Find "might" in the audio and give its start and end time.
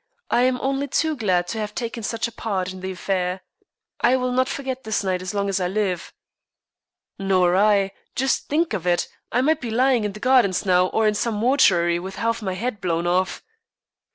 9.41-9.61